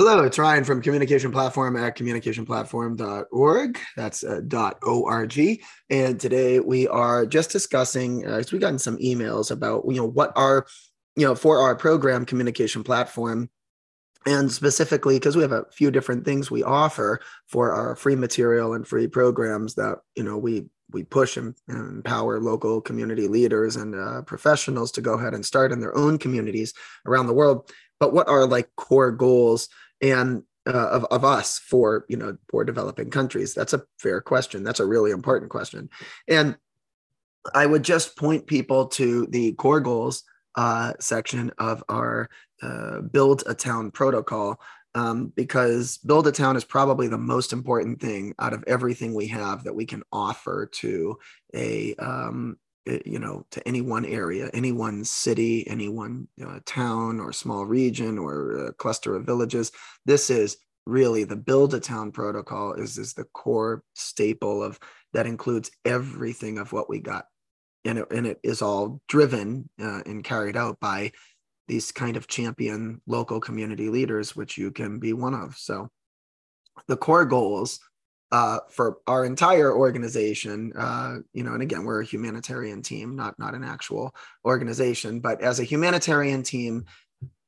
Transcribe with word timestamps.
Hello, 0.00 0.24
it's 0.24 0.38
Ryan 0.38 0.64
from 0.64 0.80
Communication 0.80 1.30
Platform 1.30 1.76
at 1.76 1.94
communicationplatform.org. 1.94 3.78
That's 3.98 4.24
uh, 4.24 4.70
.org. 4.80 5.60
And 5.90 6.18
today 6.18 6.58
we 6.58 6.88
are 6.88 7.26
just 7.26 7.50
discussing, 7.50 8.26
uh, 8.26 8.42
we've 8.50 8.62
gotten 8.62 8.78
some 8.78 8.96
emails 8.96 9.50
about, 9.50 9.84
you 9.86 9.96
know, 9.96 10.06
what 10.06 10.32
our, 10.36 10.64
you 11.16 11.26
know, 11.26 11.34
for 11.34 11.58
our 11.58 11.76
program 11.76 12.24
communication 12.24 12.82
platform, 12.82 13.50
and 14.24 14.50
specifically 14.50 15.16
because 15.16 15.36
we 15.36 15.42
have 15.42 15.52
a 15.52 15.66
few 15.70 15.90
different 15.90 16.24
things 16.24 16.50
we 16.50 16.62
offer 16.62 17.20
for 17.46 17.74
our 17.74 17.94
free 17.94 18.16
material 18.16 18.72
and 18.72 18.88
free 18.88 19.06
programs 19.06 19.74
that, 19.74 19.98
you 20.16 20.22
know, 20.22 20.38
we 20.38 20.64
we 20.92 21.04
push 21.04 21.36
and, 21.36 21.54
empower 21.68 22.40
local 22.40 22.80
community 22.80 23.28
leaders 23.28 23.76
and 23.76 23.94
uh, 23.94 24.22
professionals 24.22 24.92
to 24.92 25.02
go 25.02 25.12
ahead 25.12 25.34
and 25.34 25.44
start 25.44 25.72
in 25.72 25.80
their 25.80 25.94
own 25.94 26.16
communities 26.16 26.72
around 27.04 27.26
the 27.26 27.34
world. 27.34 27.70
But 28.00 28.14
what 28.14 28.28
are 28.28 28.46
like 28.46 28.74
core 28.76 29.12
goals 29.12 29.68
and 30.00 30.42
uh, 30.66 30.88
of, 30.90 31.04
of 31.06 31.24
us 31.24 31.58
for 31.58 32.04
you 32.08 32.16
know 32.16 32.36
for 32.48 32.64
developing 32.64 33.10
countries. 33.10 33.54
That's 33.54 33.72
a 33.72 33.82
fair 33.98 34.20
question. 34.20 34.62
That's 34.62 34.80
a 34.80 34.86
really 34.86 35.10
important 35.10 35.50
question. 35.50 35.88
And 36.28 36.56
i 37.54 37.66
would 37.66 37.82
just 37.82 38.16
point 38.16 38.46
people 38.46 38.86
to 38.86 39.26
the 39.30 39.52
core 39.52 39.80
goals 39.80 40.24
uh, 40.56 40.92
section 40.98 41.50
of 41.58 41.82
our 41.88 42.28
uh, 42.62 43.00
build 43.00 43.42
a 43.46 43.54
town 43.54 43.90
protocol 43.90 44.60
um, 44.94 45.32
because 45.36 45.98
build 45.98 46.26
a 46.26 46.32
town 46.32 46.56
is 46.56 46.64
probably 46.64 47.06
the 47.06 47.16
most 47.16 47.52
important 47.52 48.00
thing 48.00 48.34
out 48.40 48.52
of 48.52 48.64
everything 48.66 49.14
we 49.14 49.28
have 49.28 49.62
that 49.64 49.74
we 49.74 49.86
can 49.86 50.02
offer 50.12 50.66
to 50.72 51.16
a 51.54 51.94
um, 51.96 52.58
you 53.04 53.18
know 53.18 53.44
to 53.50 53.66
any 53.66 53.80
one 53.80 54.04
area 54.04 54.50
any 54.54 54.72
one 54.72 55.04
city 55.04 55.66
any 55.68 55.88
one 55.88 56.26
uh, 56.44 56.58
town 56.66 57.20
or 57.20 57.32
small 57.32 57.64
region 57.64 58.18
or 58.18 58.74
cluster 58.78 59.16
of 59.16 59.24
villages. 59.24 59.72
This 60.06 60.30
is 60.30 60.56
really 60.86 61.24
the 61.24 61.36
build 61.36 61.74
a 61.74 61.80
town 61.80 62.10
protocol 62.10 62.72
is 62.74 62.98
is 62.98 63.14
the 63.14 63.24
core 63.24 63.82
staple 63.94 64.62
of 64.62 64.78
that 65.12 65.26
includes 65.26 65.70
everything 65.84 66.58
of 66.58 66.72
what 66.72 66.88
we 66.88 67.00
got. 67.00 67.26
And 67.84 67.98
it, 67.98 68.06
and 68.10 68.26
it 68.26 68.38
is 68.42 68.62
all 68.62 69.00
driven 69.08 69.68
uh, 69.80 70.02
and 70.04 70.22
carried 70.22 70.56
out 70.56 70.78
by 70.80 71.12
these 71.66 71.92
kind 71.92 72.16
of 72.16 72.26
champion 72.26 73.00
local 73.06 73.40
community 73.40 73.88
leaders 73.88 74.36
which 74.36 74.58
you 74.58 74.70
can 74.70 74.98
be 74.98 75.12
one 75.12 75.34
of. 75.34 75.56
So 75.56 75.88
the 76.88 76.96
core 76.96 77.24
goals 77.24 77.80
uh, 78.32 78.60
for 78.68 78.98
our 79.06 79.24
entire 79.24 79.74
organization, 79.76 80.72
uh, 80.76 81.16
you 81.32 81.42
know, 81.42 81.52
and 81.52 81.62
again, 81.62 81.84
we're 81.84 82.02
a 82.02 82.06
humanitarian 82.06 82.82
team, 82.82 83.16
not 83.16 83.38
not 83.38 83.54
an 83.54 83.64
actual 83.64 84.14
organization, 84.44 85.20
but 85.20 85.40
as 85.40 85.58
a 85.58 85.64
humanitarian 85.64 86.42
team 86.42 86.84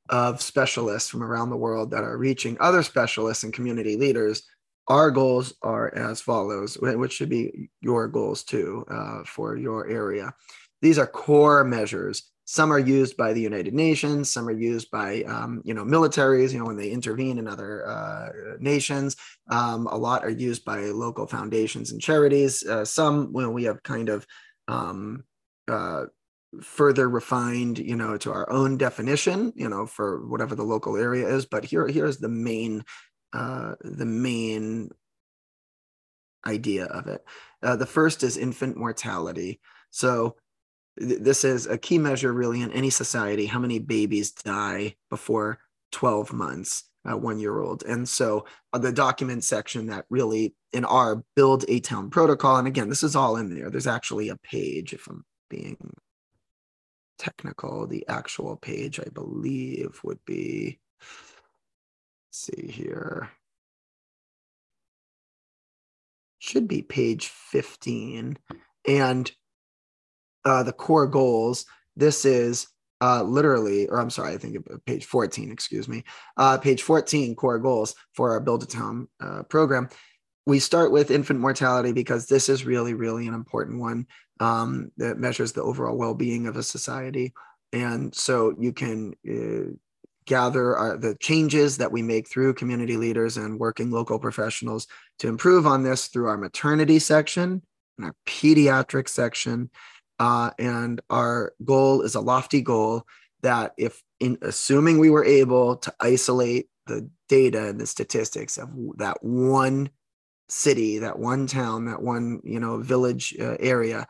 of 0.09 0.43
specialists 0.43 1.09
from 1.09 1.23
around 1.23 1.51
the 1.51 1.57
world 1.57 1.91
that 1.93 2.03
are 2.05 2.19
reaching 2.19 2.57
other 2.61 2.83
specialists 2.83 3.45
and 3.45 3.53
community 3.53 3.97
leaders, 3.97 4.43
our 4.89 5.11
goals 5.11 5.55
are 5.63 5.95
as 5.95 6.21
follows, 6.21 6.77
which 6.81 7.13
should 7.13 7.29
be 7.29 7.71
your 7.81 8.09
goals 8.09 8.43
too 8.43 8.85
uh, 8.91 9.23
for 9.25 9.57
your 9.57 9.89
area. 9.89 10.35
These 10.81 10.99
are 10.99 11.07
core 11.07 11.63
measures 11.63 12.32
some 12.53 12.71
are 12.71 12.79
used 12.79 13.17
by 13.17 13.33
the 13.33 13.41
United 13.41 13.73
Nations. 13.73 14.31
Some 14.31 14.47
are 14.47 14.53
used 14.53 14.91
by, 14.91 15.23
um, 15.23 15.63
you 15.65 15.73
know, 15.73 15.87
militaries, 15.87 16.53
you 16.53 16.59
know, 16.59 16.67
when 16.67 16.77
they 16.77 16.91
intervene 16.91 17.39
in 17.39 17.49
other 17.49 17.89
uh, 17.89 18.29
nations. 18.61 19.17
Um, 19.49 19.87
a 19.87 19.97
lot 19.97 20.23
are 20.23 20.29
used 20.29 20.63
by 20.63 20.81
local 20.81 21.27
foundations 21.27 21.93
and 21.93 21.99
charities. 21.99 22.63
Uh, 22.63 22.85
some, 22.85 23.33
well, 23.33 23.51
we 23.51 23.65
have 23.65 23.83
kind 23.83 24.11
of 24.11 24.27
um, 24.69 25.25
uh, 25.67 26.05
further 26.61 27.09
refined, 27.09 27.79
you 27.79 27.97
know, 27.97 28.19
to 28.19 28.31
our 28.31 28.51
own 28.51 28.77
definition, 28.77 29.55
you 29.57 29.71
know, 29.71 29.87
for 29.87 30.27
whatever 30.27 30.55
the 30.55 30.63
local 30.63 30.99
area 30.99 31.27
is. 31.27 31.47
But 31.47 31.65
here, 31.65 31.89
here's 31.89 32.19
the 32.19 32.29
main, 32.29 32.85
uh, 33.33 33.77
the 33.81 34.05
main 34.05 34.91
idea 36.47 36.85
of 36.85 37.07
it. 37.07 37.25
Uh, 37.63 37.77
the 37.77 37.87
first 37.87 38.23
is 38.23 38.37
infant 38.37 38.77
mortality. 38.77 39.59
So 39.91 40.37
this 40.97 41.45
is 41.45 41.67
a 41.67 41.79
key 41.79 41.99
measure 41.99 42.33
really 42.33 42.63
in 42.63 42.71
any 42.73 42.91
society 42.91 43.47
how 43.47 43.59
many 43.59 43.79
babies 43.79 44.31
die 44.31 44.95
before 45.11 45.59
12 45.93 46.33
months 46.33 46.85
uh, 47.11 47.17
one 47.17 47.39
year 47.39 47.61
old 47.61 47.83
and 47.85 48.09
so 48.09 48.45
uh, 48.73 48.79
the 48.79 48.93
document 48.93 49.43
section 49.43 49.87
that 49.87 50.05
really 50.11 50.55
in 50.73 50.85
our 50.85 51.23
build 51.35 51.65
a 51.69 51.81
town 51.81 52.11
protocol 52.11 52.57
and 52.57 52.69
again 52.69 52.89
this 52.89 53.03
is 53.03 53.17
all 53.17 53.37
in 53.37 53.55
there 53.55 53.71
there's 53.71 53.87
actually 53.87 54.29
a 54.29 54.37
page 54.37 54.93
if 54.93 55.07
i'm 55.09 55.25
being 55.51 55.77
technical 57.19 57.87
the 57.87 58.07
actual 58.09 58.57
page 58.57 59.01
i 59.01 59.09
believe 59.13 60.01
would 60.05 60.23
be 60.25 60.79
see 62.33 62.69
here. 62.69 63.31
Should 66.39 66.67
be 66.67 66.83
page 66.83 67.29
15 67.29 68.37
and 68.89 69.33
uh, 70.45 70.63
the 70.63 70.73
core 70.73 71.07
goals, 71.07 71.67
this 71.97 72.25
is 72.25 72.69
uh, 73.03 73.23
literally, 73.23 73.89
or 73.89 74.01
I'm 74.01 74.11
sorry, 74.11 74.33
I 74.33 74.39
think 74.39 74.57
page 74.87 75.05
14, 75.05 75.51
excuse 75.51 75.89
me, 75.89 76.05
uh, 76.37 76.57
page 76.59 76.83
14 76.83 77.35
core 77.35 77.59
goals 77.59 77.97
for 78.15 78.31
our 78.31 78.41
Build 78.41 78.63
a 78.63 78.67
Town 78.67 79.09
uh, 79.21 79.43
program. 79.45 79.89
We 80.47 80.61
start 80.61 80.93
with 80.93 81.11
infant 81.11 81.41
mortality 81.41 81.93
because 81.93 82.27
this 82.27 82.49
is 82.49 82.65
really, 82.65 82.95
really 82.95 83.27
an 83.27 83.35
important 83.35 83.81
one 83.81 84.07
um, 84.39 84.93
that 84.99 85.19
measures 85.19 85.53
the 85.53 85.63
overall 85.63 85.97
well 85.97 86.15
being 86.15 86.47
of 86.47 86.57
a 86.57 86.63
society. 86.63 87.33
And 87.73 88.15
so 88.15 88.55
you 88.59 88.73
can 88.73 89.15
uh, 89.29 89.73
gather 90.27 90.77
our, 90.77 90.97
the 90.97 91.17
changes 91.17 91.79
that 91.79 91.91
we 91.91 92.03
make 92.03 92.29
through 92.29 92.55
community 92.55 92.97
leaders 92.97 93.37
and 93.37 93.59
working 93.59 93.91
local 93.91 94.19
professionals 94.19 94.87
to 95.19 95.29
improve 95.29 95.67
on 95.67 95.83
this 95.83 96.07
through 96.07 96.29
our 96.29 96.39
maternity 96.39 96.99
section 96.99 97.63
and 97.99 98.07
our 98.07 98.15
pediatric 98.27 99.09
section 99.09 99.71
uh, 100.23 100.53
and 100.57 101.01
our 101.11 101.53
goal 101.65 102.03
is 102.03 102.15
a 102.15 102.21
lofty 102.21 102.61
goal 102.61 103.03
that 103.43 103.73
if 103.77 104.05
in 104.21 104.39
assuming 104.43 105.01
we 105.01 105.11
were 105.11 105.25
able 105.25 105.75
to 105.75 105.93
isolate 105.99 106.69
the 106.87 107.11
data 107.29 107.69
and 107.69 107.81
the 107.81 107.87
statistics 107.89 108.57
of 108.57 108.69
that 108.99 109.17
one 109.25 109.91
city 110.49 110.99
that 110.99 111.19
one 111.19 111.49
town 111.49 111.87
that 111.87 112.01
one 112.01 112.41
you 112.45 112.61
know 112.61 112.79
village 112.79 113.35
uh, 113.41 113.57
area 113.59 114.07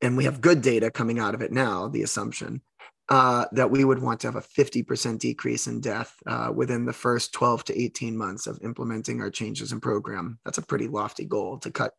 and 0.00 0.16
we 0.16 0.24
have 0.24 0.40
good 0.40 0.62
data 0.62 0.90
coming 0.90 1.18
out 1.18 1.34
of 1.34 1.42
it 1.42 1.52
now 1.52 1.88
the 1.88 2.02
assumption 2.02 2.62
uh, 3.10 3.44
that 3.52 3.70
we 3.70 3.84
would 3.84 4.00
want 4.00 4.20
to 4.20 4.26
have 4.26 4.36
a 4.36 4.40
50% 4.40 5.18
decrease 5.18 5.66
in 5.66 5.78
death 5.78 6.14
uh, 6.26 6.50
within 6.54 6.86
the 6.86 6.92
first 6.94 7.34
12 7.34 7.64
to 7.64 7.78
18 7.78 8.16
months 8.16 8.46
of 8.46 8.58
implementing 8.64 9.20
our 9.20 9.28
changes 9.28 9.72
in 9.72 9.80
program. 9.80 10.38
That's 10.46 10.56
a 10.56 10.62
pretty 10.62 10.88
lofty 10.88 11.26
goal 11.26 11.58
to 11.58 11.70
cut 11.70 11.92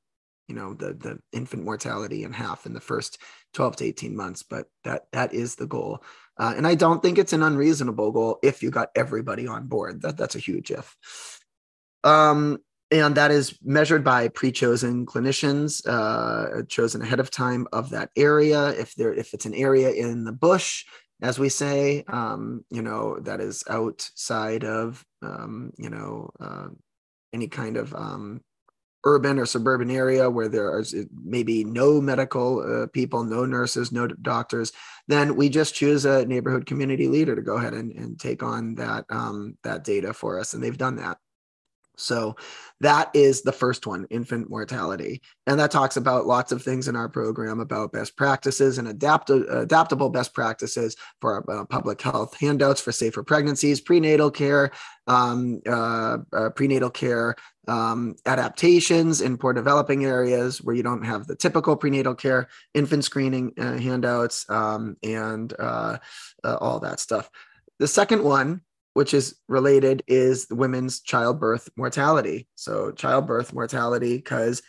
you 0.47 0.55
know 0.55 0.73
the 0.73 0.93
the 0.93 1.19
infant 1.31 1.63
mortality 1.63 2.23
in 2.23 2.33
half 2.33 2.65
in 2.65 2.73
the 2.73 2.79
first 2.79 3.17
12 3.53 3.77
to 3.77 3.85
18 3.85 4.15
months 4.15 4.43
but 4.43 4.67
that 4.83 5.03
that 5.11 5.33
is 5.33 5.55
the 5.55 5.67
goal. 5.67 6.03
Uh, 6.37 6.53
and 6.57 6.67
i 6.67 6.75
don't 6.75 7.01
think 7.01 7.17
it's 7.17 7.33
an 7.33 7.43
unreasonable 7.43 8.11
goal 8.11 8.39
if 8.43 8.61
you 8.61 8.69
got 8.69 8.89
everybody 8.95 9.47
on 9.47 9.67
board. 9.67 10.01
That 10.01 10.17
that's 10.17 10.35
a 10.35 10.39
huge 10.39 10.71
if. 10.71 10.95
Um, 12.03 12.59
and 12.91 13.15
that 13.15 13.31
is 13.31 13.57
measured 13.63 14.03
by 14.03 14.27
pre-chosen 14.27 15.05
clinicians 15.07 15.81
uh, 15.87 16.63
chosen 16.67 17.01
ahead 17.01 17.19
of 17.19 17.31
time 17.31 17.67
of 17.73 17.89
that 17.89 18.11
area. 18.15 18.69
If 18.69 18.93
there 18.95 19.13
if 19.13 19.33
it's 19.33 19.45
an 19.45 19.55
area 19.55 19.91
in 19.91 20.23
the 20.23 20.33
bush 20.33 20.85
as 21.21 21.39
we 21.39 21.49
say 21.49 22.03
um, 22.07 22.63
you 22.69 22.81
know 22.81 23.19
that 23.21 23.39
is 23.39 23.63
outside 23.69 24.63
of 24.63 25.03
um, 25.21 25.71
you 25.77 25.89
know 25.89 26.29
uh, 26.39 26.67
any 27.33 27.47
kind 27.47 27.77
of 27.77 27.93
um, 27.95 28.41
urban 29.05 29.39
or 29.39 29.45
suburban 29.45 29.91
area 29.91 30.29
where 30.29 30.49
there 30.49 30.67
are 30.67 30.83
maybe 31.23 31.63
no 31.63 32.01
medical 32.01 32.83
uh, 32.83 32.87
people, 32.87 33.23
no 33.23 33.45
nurses, 33.45 33.91
no 33.91 34.07
doctors, 34.07 34.71
then 35.07 35.35
we 35.35 35.47
just 35.47 35.75
choose 35.75 36.05
a 36.05 36.25
neighborhood 36.25 36.65
community 36.65 37.07
leader 37.07 37.35
to 37.35 37.41
go 37.41 37.57
ahead 37.57 37.73
and, 37.73 37.91
and 37.93 38.19
take 38.19 38.41
on 38.43 38.75
that 38.75 39.05
um, 39.09 39.57
that 39.63 39.83
data 39.83 40.13
for 40.13 40.39
us, 40.39 40.53
and 40.53 40.63
they've 40.63 40.77
done 40.77 40.95
that. 40.97 41.17
So 41.97 42.35
that 42.81 43.09
is 43.13 43.41
the 43.41 43.51
first 43.51 43.87
one, 43.87 44.05
infant 44.09 44.49
mortality. 44.49 45.21
And 45.47 45.59
that 45.59 45.71
talks 45.71 45.97
about 45.97 46.27
lots 46.27 46.51
of 46.51 46.61
things 46.61 46.87
in 46.87 46.95
our 46.95 47.09
program 47.09 47.59
about 47.59 47.93
best 47.93 48.17
practices 48.17 48.77
and 48.77 48.87
adapt- 48.87 49.29
adaptable 49.29 50.09
best 50.09 50.33
practices 50.33 50.95
for 51.21 51.33
our 51.33 51.61
uh, 51.61 51.65
public 51.65 52.01
health 52.01 52.37
handouts 52.37 52.81
for 52.81 52.91
safer 52.91 53.23
pregnancies, 53.23 53.81
prenatal 53.81 54.31
care, 54.31 54.71
um, 55.07 55.61
uh, 55.67 56.17
uh, 56.33 56.49
prenatal 56.49 56.89
care 56.89 57.35
um, 57.67 58.15
adaptations 58.25 59.21
in 59.21 59.37
poor 59.37 59.53
developing 59.53 60.05
areas 60.05 60.61
where 60.61 60.75
you 60.75 60.83
don't 60.83 61.03
have 61.03 61.27
the 61.27 61.35
typical 61.35 61.75
prenatal 61.75 62.15
care, 62.15 62.47
infant 62.73 63.03
screening 63.03 63.53
uh, 63.57 63.77
handouts, 63.77 64.49
um, 64.49 64.97
and 65.03 65.53
uh, 65.59 65.97
uh, 66.43 66.57
all 66.59 66.79
that 66.79 66.99
stuff. 66.99 67.29
The 67.79 67.87
second 67.87 68.23
one 68.23 68.61
which 68.95 69.13
is 69.13 69.35
related 69.49 70.01
is 70.07 70.47
women's 70.49 71.01
childbirth 71.01 71.69
mortality. 71.75 72.47
So 72.55 72.91
childbirth 72.91 73.53
mortality, 73.53 74.15
because 74.15 74.61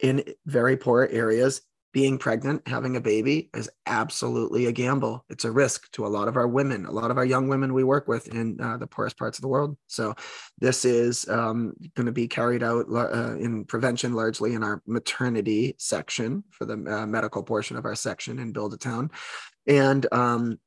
in 0.00 0.24
very 0.46 0.78
poor 0.78 1.06
areas, 1.12 1.60
being 1.92 2.16
pregnant, 2.16 2.66
having 2.66 2.96
a 2.96 3.00
baby 3.00 3.50
is 3.54 3.68
absolutely 3.84 4.66
a 4.66 4.72
gamble. 4.72 5.26
It's 5.28 5.44
a 5.44 5.50
risk 5.50 5.92
to 5.92 6.06
a 6.06 6.08
lot 6.08 6.28
of 6.28 6.36
our 6.36 6.48
women, 6.48 6.86
a 6.86 6.90
lot 6.90 7.10
of 7.10 7.18
our 7.18 7.26
young 7.26 7.46
women 7.46 7.74
we 7.74 7.84
work 7.84 8.08
with 8.08 8.26
in 8.28 8.58
uh, 8.58 8.78
the 8.78 8.86
poorest 8.86 9.18
parts 9.18 9.36
of 9.36 9.42
the 9.42 9.48
world. 9.48 9.76
So, 9.86 10.14
this 10.58 10.86
is 10.86 11.28
um, 11.28 11.74
going 11.94 12.06
to 12.06 12.12
be 12.12 12.26
carried 12.26 12.62
out 12.62 12.86
uh, 12.90 13.36
in 13.36 13.66
prevention 13.66 14.14
largely 14.14 14.54
in 14.54 14.64
our 14.64 14.82
maternity 14.86 15.76
section 15.78 16.42
for 16.50 16.64
the 16.64 16.72
uh, 16.74 17.06
medical 17.06 17.42
portion 17.42 17.76
of 17.76 17.84
our 17.84 17.94
section 17.94 18.38
in 18.38 18.52
Build 18.52 18.72
a 18.72 18.78
Town. 18.78 19.10
And 19.66 20.06
um, 20.10 20.58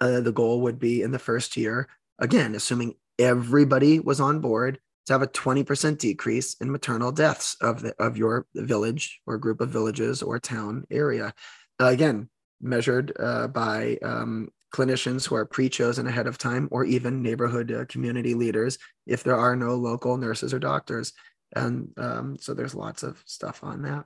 uh, 0.00 0.20
the 0.20 0.32
goal 0.32 0.60
would 0.60 0.78
be 0.78 1.02
in 1.02 1.10
the 1.10 1.18
first 1.18 1.56
year, 1.56 1.88
again, 2.18 2.54
assuming 2.54 2.94
everybody 3.18 4.00
was 4.00 4.20
on 4.20 4.40
board, 4.40 4.78
to 5.06 5.12
have 5.12 5.22
a 5.22 5.28
20% 5.28 5.98
decrease 5.98 6.54
in 6.60 6.70
maternal 6.70 7.12
deaths 7.12 7.56
of 7.60 7.80
the 7.80 7.94
of 8.02 8.16
your 8.16 8.46
village 8.54 9.20
or 9.26 9.38
group 9.38 9.60
of 9.60 9.70
villages 9.70 10.22
or 10.22 10.38
town 10.38 10.84
area. 10.90 11.32
Uh, 11.80 11.86
again, 11.86 12.28
measured 12.60 13.12
uh, 13.20 13.46
by 13.46 13.98
um, 14.02 14.48
clinicians 14.74 15.26
who 15.26 15.34
are 15.34 15.46
pre-chosen 15.46 16.06
ahead 16.06 16.26
of 16.26 16.38
time 16.38 16.68
or 16.72 16.84
even 16.84 17.22
neighborhood 17.22 17.70
uh, 17.70 17.84
community 17.86 18.34
leaders 18.34 18.78
if 19.06 19.22
there 19.22 19.36
are 19.36 19.54
no 19.54 19.76
local 19.76 20.16
nurses 20.16 20.52
or 20.52 20.58
doctors. 20.58 21.12
And 21.54 21.92
um, 21.96 22.36
so 22.40 22.52
there's 22.52 22.74
lots 22.74 23.02
of 23.02 23.22
stuff 23.26 23.62
on 23.62 23.82
that. 23.82 24.04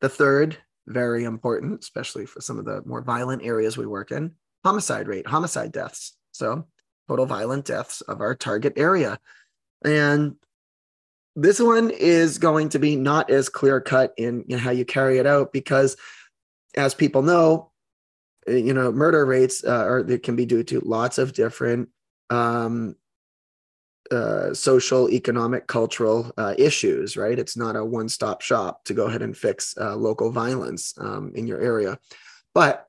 The 0.00 0.08
third, 0.08 0.58
very 0.86 1.24
important, 1.24 1.80
especially 1.80 2.26
for 2.26 2.42
some 2.42 2.58
of 2.58 2.66
the 2.66 2.82
more 2.84 3.00
violent 3.00 3.42
areas 3.42 3.78
we 3.78 3.86
work 3.86 4.10
in, 4.10 4.32
homicide 4.64 5.08
rate, 5.08 5.26
homicide 5.26 5.72
deaths. 5.72 6.16
So 6.32 6.66
total 7.08 7.26
violent 7.26 7.66
deaths 7.66 8.00
of 8.02 8.20
our 8.20 8.34
target 8.34 8.74
area. 8.76 9.18
And 9.84 10.36
this 11.36 11.60
one 11.60 11.90
is 11.90 12.38
going 12.38 12.70
to 12.70 12.78
be 12.78 12.96
not 12.96 13.30
as 13.30 13.48
clear 13.48 13.80
cut 13.80 14.14
in, 14.16 14.44
in 14.48 14.58
how 14.58 14.70
you 14.70 14.84
carry 14.84 15.18
it 15.18 15.26
out 15.26 15.52
because, 15.52 15.96
as 16.76 16.94
people 16.94 17.22
know, 17.22 17.72
eh, 18.46 18.56
you 18.56 18.72
know, 18.72 18.92
murder 18.92 19.26
rates 19.26 19.64
uh, 19.64 19.84
are 19.84 20.02
they 20.02 20.18
can 20.18 20.36
be 20.36 20.46
due 20.46 20.62
to 20.64 20.80
lots 20.80 21.18
of 21.18 21.32
different 21.32 21.88
um, 22.30 22.94
uh, 24.10 24.54
social, 24.54 25.10
economic, 25.10 25.66
cultural 25.66 26.30
uh, 26.36 26.54
issues. 26.56 27.16
Right? 27.16 27.38
It's 27.38 27.56
not 27.56 27.74
a 27.76 27.84
one-stop 27.84 28.40
shop 28.40 28.84
to 28.84 28.94
go 28.94 29.06
ahead 29.06 29.22
and 29.22 29.36
fix 29.36 29.76
uh, 29.76 29.96
local 29.96 30.30
violence 30.30 30.94
um, 30.98 31.32
in 31.34 31.46
your 31.48 31.60
area, 31.60 31.98
but 32.54 32.86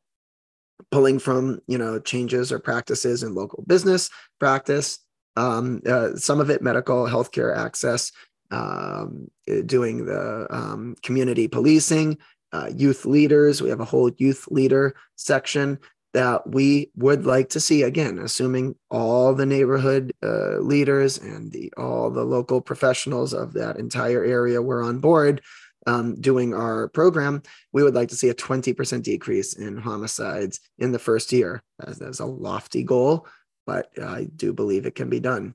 pulling 0.92 1.20
from 1.20 1.60
you 1.68 1.78
know 1.78 2.00
changes 2.00 2.52
or 2.52 2.60
practices 2.60 3.24
in 3.24 3.34
local 3.34 3.64
business 3.68 4.10
practice 4.40 5.00
um, 5.36 5.82
uh, 5.86 6.16
some 6.16 6.40
of 6.40 6.50
it 6.50 6.62
medical 6.62 7.06
healthcare 7.06 7.56
access, 7.56 8.12
um, 8.52 9.30
uh, 9.50 9.62
doing 9.66 10.06
the 10.06 10.48
um, 10.50 10.96
community 11.04 11.48
policing, 11.48 12.18
uh, 12.54 12.70
youth 12.74 13.06
leaders. 13.06 13.62
We 13.62 13.70
have 13.70 13.82
a 13.82 13.86
whole 13.86 14.12
youth 14.18 14.48
leader 14.50 14.96
section 15.16 15.80
that 16.14 16.48
we 16.50 16.92
would 16.96 17.26
like 17.26 17.50
to 17.50 17.60
see 17.60 17.84
again, 17.84 18.20
assuming 18.20 18.76
all 18.90 19.34
the 19.34 19.46
neighborhood 19.46 20.14
uh, 20.24 20.60
leaders 20.60 21.18
and 21.18 21.52
the 21.52 21.74
all 21.76 22.10
the 22.10 22.24
local 22.24 22.62
professionals 22.62 23.34
of 23.34 23.52
that 23.54 23.78
entire 23.78 24.24
area 24.24 24.62
were 24.62 24.82
on 24.82 25.00
board. 25.00 25.42
Um, 25.88 26.20
doing 26.20 26.54
our 26.54 26.88
program, 26.88 27.44
we 27.72 27.84
would 27.84 27.94
like 27.94 28.10
to 28.10 28.16
see 28.16 28.30
a 28.30 28.34
20% 28.34 29.04
decrease 29.04 29.54
in 29.54 29.78
homicides 29.78 30.60
in 30.80 30.92
the 30.92 30.98
first 30.98 31.32
year. 31.32 31.62
That's, 31.78 32.02
as 32.02 32.20
a 32.20 32.26
lofty 32.26 32.82
goal, 32.82 33.28
but 33.68 33.90
I 34.02 34.28
do 34.36 34.52
believe 34.52 34.86
it 34.86 34.96
can 34.96 35.10
be 35.10 35.20
done. 35.20 35.54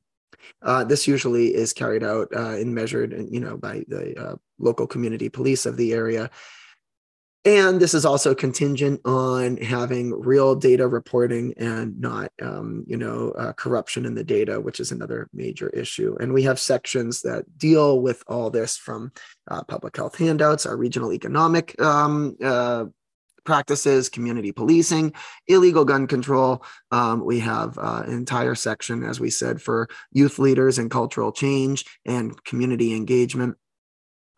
Uh, 0.62 0.84
this 0.84 1.06
usually 1.06 1.54
is 1.54 1.72
carried 1.72 2.04
out 2.04 2.28
uh, 2.34 2.50
and 2.50 2.74
measured, 2.74 3.26
you 3.30 3.40
know, 3.40 3.56
by 3.56 3.84
the 3.88 4.14
uh, 4.18 4.36
local 4.58 4.86
community 4.86 5.28
police 5.28 5.66
of 5.66 5.76
the 5.76 5.92
area. 5.92 6.30
And 7.46 7.80
this 7.80 7.94
is 7.94 8.04
also 8.04 8.34
contingent 8.34 9.00
on 9.06 9.56
having 9.56 10.12
real 10.20 10.54
data 10.54 10.86
reporting 10.86 11.54
and 11.56 11.98
not, 11.98 12.30
um, 12.42 12.84
you 12.86 12.98
know, 12.98 13.30
uh, 13.30 13.54
corruption 13.54 14.04
in 14.04 14.14
the 14.14 14.24
data, 14.24 14.60
which 14.60 14.78
is 14.78 14.92
another 14.92 15.26
major 15.32 15.70
issue. 15.70 16.18
And 16.20 16.34
we 16.34 16.42
have 16.42 16.60
sections 16.60 17.22
that 17.22 17.46
deal 17.56 18.02
with 18.02 18.22
all 18.26 18.50
this 18.50 18.76
from 18.76 19.12
uh, 19.50 19.62
public 19.64 19.96
health 19.96 20.18
handouts, 20.18 20.66
our 20.66 20.76
regional 20.76 21.14
economic 21.14 21.80
um, 21.80 22.36
uh, 22.44 22.84
practices, 23.44 24.10
community 24.10 24.52
policing, 24.52 25.14
illegal 25.46 25.86
gun 25.86 26.06
control. 26.06 26.62
Um, 26.90 27.24
we 27.24 27.38
have 27.40 27.78
uh, 27.78 28.02
an 28.06 28.12
entire 28.12 28.54
section, 28.54 29.02
as 29.02 29.18
we 29.18 29.30
said, 29.30 29.62
for 29.62 29.88
youth 30.12 30.38
leaders 30.38 30.78
and 30.78 30.90
cultural 30.90 31.32
change 31.32 31.86
and 32.04 32.44
community 32.44 32.94
engagement. 32.94 33.56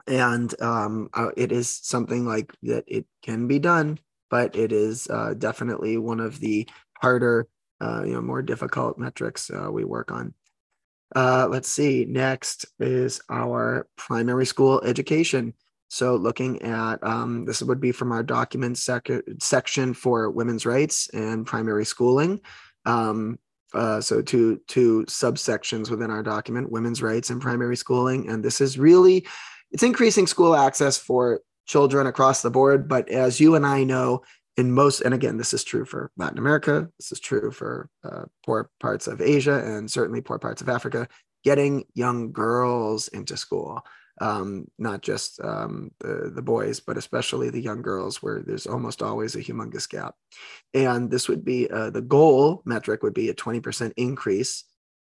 And 0.06 0.60
um, 0.60 1.08
uh, 1.14 1.30
it 1.36 1.52
is 1.52 1.68
something 1.82 2.26
like 2.26 2.52
that 2.62 2.84
it 2.86 3.06
can 3.22 3.46
be 3.46 3.58
done, 3.58 3.98
but 4.30 4.56
it 4.56 4.72
is 4.72 5.08
uh, 5.08 5.34
definitely 5.34 5.96
one 5.96 6.20
of 6.20 6.40
the 6.40 6.68
harder, 7.00 7.48
uh, 7.80 8.02
you 8.04 8.12
know, 8.14 8.22
more 8.22 8.42
difficult 8.42 8.98
metrics 8.98 9.50
uh, 9.50 9.70
we 9.70 9.84
work 9.84 10.10
on. 10.10 10.34
Uh, 11.14 11.46
let's 11.50 11.68
see. 11.68 12.04
Next 12.06 12.64
is 12.80 13.20
our 13.28 13.86
primary 13.96 14.46
school 14.46 14.80
education. 14.82 15.54
So 15.88 16.16
looking 16.16 16.62
at 16.62 17.04
um, 17.04 17.44
this 17.44 17.62
would 17.62 17.80
be 17.80 17.92
from 17.92 18.12
our 18.12 18.22
document 18.22 18.78
sec- 18.78 19.10
section 19.40 19.92
for 19.92 20.30
women's 20.30 20.64
rights 20.64 21.10
and 21.12 21.46
primary 21.46 21.84
schooling. 21.84 22.40
Um, 22.86 23.38
uh, 23.74 24.00
so 24.00 24.22
two 24.22 24.60
two 24.68 25.04
subsections 25.06 25.90
within 25.90 26.10
our 26.10 26.22
document: 26.22 26.70
women's 26.70 27.02
rights 27.02 27.28
and 27.28 27.42
primary 27.42 27.76
schooling. 27.76 28.28
And 28.30 28.42
this 28.42 28.60
is 28.60 28.78
really 28.78 29.26
it's 29.72 29.82
increasing 29.82 30.26
school 30.26 30.54
access 30.54 30.98
for 30.98 31.40
children 31.66 32.06
across 32.06 32.42
the 32.42 32.50
board. 32.50 32.88
But 32.88 33.08
as 33.08 33.40
you 33.40 33.54
and 33.54 33.66
I 33.66 33.84
know, 33.84 34.22
in 34.56 34.70
most, 34.72 35.00
and 35.00 35.14
again, 35.14 35.38
this 35.38 35.54
is 35.54 35.64
true 35.64 35.84
for 35.84 36.10
Latin 36.16 36.38
America, 36.38 36.88
this 36.98 37.10
is 37.10 37.20
true 37.20 37.50
for 37.50 37.88
uh, 38.04 38.24
poor 38.44 38.70
parts 38.80 39.06
of 39.06 39.20
Asia, 39.22 39.64
and 39.64 39.90
certainly 39.90 40.20
poor 40.20 40.38
parts 40.38 40.60
of 40.60 40.68
Africa. 40.68 41.08
Getting 41.42 41.84
young 41.94 42.32
girls 42.32 43.08
into 43.08 43.36
school 43.36 43.82
um, 44.20 44.66
not 44.78 45.02
just 45.02 45.40
um, 45.42 45.90
the, 46.00 46.30
the 46.34 46.42
boys, 46.42 46.80
but 46.80 46.96
especially 46.96 47.50
the 47.50 47.60
young 47.60 47.82
girls, 47.82 48.22
where 48.22 48.42
there's 48.42 48.66
almost 48.66 49.02
always 49.02 49.34
a 49.34 49.42
humongous 49.42 49.88
gap. 49.88 50.14
And 50.74 51.10
this 51.10 51.28
would 51.28 51.44
be 51.44 51.70
uh, 51.70 51.90
the 51.90 52.02
goal 52.02 52.62
metric 52.64 53.02
would 53.02 53.14
be 53.14 53.30
a 53.30 53.34
20% 53.34 53.92
increase 53.96 54.64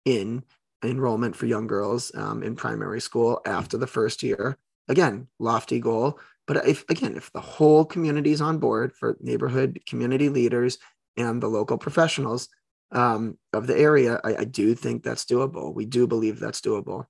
in 0.05 0.43
enrollment 0.83 1.35
for 1.35 1.45
young 1.45 1.67
girls 1.67 2.11
um, 2.15 2.43
in 2.43 2.55
primary 2.55 3.01
school 3.01 3.41
after 3.45 3.77
the 3.77 3.87
first 3.87 4.23
year. 4.23 4.57
Again, 4.87 5.27
lofty 5.39 5.79
goal. 5.79 6.19
But 6.45 6.67
if 6.67 6.83
again, 6.89 7.15
if 7.15 7.31
the 7.31 7.41
whole 7.41 7.85
community 7.85 8.31
is 8.31 8.41
on 8.41 8.57
board 8.57 8.93
for 8.93 9.17
neighborhood 9.21 9.79
community 9.87 10.29
leaders 10.29 10.77
and 11.15 11.41
the 11.41 11.47
local 11.47 11.77
professionals 11.77 12.49
um, 12.91 13.37
of 13.53 13.65
the 13.67 13.77
area, 13.77 14.19
I, 14.23 14.35
I 14.35 14.43
do 14.43 14.75
think 14.75 15.03
that's 15.03 15.25
doable. 15.25 15.73
We 15.73 15.85
do 15.85 16.05
believe 16.05 16.39
that's 16.39 16.61
doable. 16.61 17.05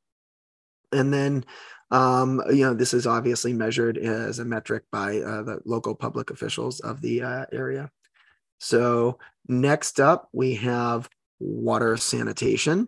And 0.91 1.11
then 1.11 1.45
um, 1.93 2.41
you 2.49 2.65
know, 2.65 2.73
this 2.73 2.93
is 2.93 3.05
obviously 3.05 3.53
measured 3.53 3.99
as 3.99 4.39
a 4.39 4.45
metric 4.45 4.83
by 4.91 5.19
uh, 5.19 5.43
the 5.43 5.59
local 5.63 5.93
public 5.93 6.31
officials 6.31 6.79
of 6.79 7.01
the 7.01 7.21
uh, 7.21 7.45
area. 7.51 7.91
So 8.59 9.19
next 9.47 9.99
up, 9.99 10.27
we 10.33 10.55
have 10.55 11.07
water 11.39 11.95
sanitation. 11.97 12.87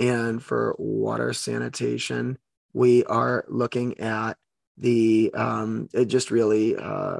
And 0.00 0.42
for 0.42 0.74
water 0.78 1.32
sanitation, 1.34 2.38
we 2.72 3.04
are 3.04 3.44
looking 3.48 4.00
at 4.00 4.38
the 4.78 5.30
um, 5.34 5.88
just 6.06 6.30
really 6.30 6.74
uh, 6.74 7.18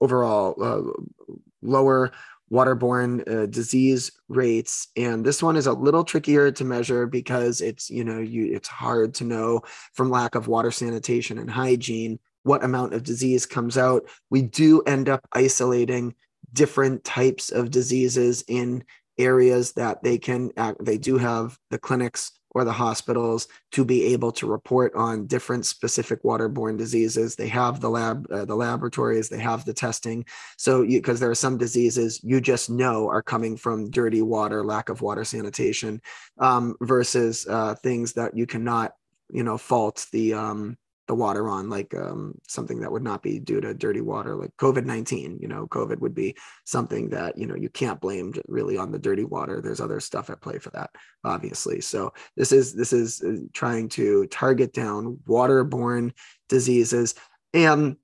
overall 0.00 0.56
uh, 0.62 1.34
lower 1.60 2.12
waterborne 2.50 3.28
uh, 3.28 3.46
disease 3.46 4.12
rates. 4.28 4.88
And 4.96 5.24
this 5.26 5.42
one 5.42 5.56
is 5.56 5.66
a 5.66 5.72
little 5.72 6.04
trickier 6.04 6.50
to 6.52 6.64
measure 6.64 7.06
because 7.06 7.60
it's 7.60 7.90
you 7.90 8.04
know 8.04 8.18
you 8.18 8.54
it's 8.54 8.68
hard 8.68 9.14
to 9.14 9.24
know 9.24 9.60
from 9.92 10.10
lack 10.10 10.34
of 10.34 10.48
water 10.48 10.70
sanitation 10.70 11.38
and 11.38 11.50
hygiene 11.50 12.18
what 12.44 12.64
amount 12.64 12.94
of 12.94 13.02
disease 13.02 13.44
comes 13.44 13.76
out. 13.76 14.08
We 14.30 14.40
do 14.40 14.80
end 14.82 15.08
up 15.10 15.26
isolating 15.32 16.14
different 16.52 17.04
types 17.04 17.50
of 17.50 17.70
diseases 17.70 18.42
in 18.48 18.84
areas 19.18 19.72
that 19.72 20.02
they 20.02 20.18
can 20.18 20.50
they 20.80 20.98
do 20.98 21.16
have 21.18 21.58
the 21.70 21.78
clinics 21.78 22.32
or 22.56 22.64
the 22.64 22.72
hospitals 22.72 23.48
to 23.70 23.84
be 23.84 24.02
able 24.02 24.32
to 24.32 24.46
report 24.46 24.90
on 24.94 25.26
different 25.26 25.66
specific 25.66 26.22
waterborne 26.22 26.78
diseases. 26.78 27.36
They 27.36 27.48
have 27.48 27.82
the 27.82 27.90
lab, 27.90 28.26
uh, 28.32 28.46
the 28.46 28.54
laboratories, 28.54 29.28
they 29.28 29.40
have 29.40 29.66
the 29.66 29.74
testing. 29.74 30.24
So, 30.56 30.82
because 30.82 31.20
there 31.20 31.30
are 31.30 31.34
some 31.34 31.58
diseases 31.58 32.18
you 32.24 32.40
just 32.40 32.70
know 32.70 33.10
are 33.10 33.20
coming 33.20 33.58
from 33.58 33.90
dirty 33.90 34.22
water, 34.22 34.64
lack 34.64 34.88
of 34.88 35.02
water 35.02 35.22
sanitation, 35.22 36.00
um, 36.38 36.76
versus 36.80 37.46
uh, 37.46 37.74
things 37.74 38.14
that 38.14 38.34
you 38.34 38.46
cannot, 38.46 38.94
you 39.30 39.44
know, 39.44 39.58
fault 39.58 40.06
the 40.10 40.32
um, 40.32 40.78
the 41.06 41.14
water 41.14 41.48
on 41.48 41.70
like 41.70 41.94
um, 41.94 42.34
something 42.48 42.80
that 42.80 42.90
would 42.90 43.02
not 43.02 43.22
be 43.22 43.38
due 43.38 43.60
to 43.60 43.74
dirty 43.74 44.00
water 44.00 44.36
like 44.36 44.50
covid-19 44.58 45.40
you 45.40 45.48
know 45.48 45.66
covid 45.68 45.98
would 46.00 46.14
be 46.14 46.36
something 46.64 47.08
that 47.10 47.36
you 47.38 47.46
know 47.46 47.54
you 47.54 47.68
can't 47.68 48.00
blame 48.00 48.32
really 48.48 48.76
on 48.76 48.90
the 48.90 48.98
dirty 48.98 49.24
water 49.24 49.60
there's 49.60 49.80
other 49.80 50.00
stuff 50.00 50.30
at 50.30 50.40
play 50.40 50.58
for 50.58 50.70
that 50.70 50.90
obviously 51.24 51.80
so 51.80 52.12
this 52.36 52.52
is 52.52 52.74
this 52.74 52.92
is 52.92 53.22
uh, 53.22 53.36
trying 53.52 53.88
to 53.88 54.26
target 54.26 54.72
down 54.72 55.18
waterborne 55.26 56.12
diseases 56.48 57.14
and 57.54 57.96